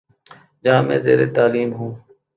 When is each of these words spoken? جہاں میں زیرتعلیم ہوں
جہاں 0.65 0.83
میں 0.87 0.97
زیرتعلیم 1.05 1.69
ہوں 1.73 1.91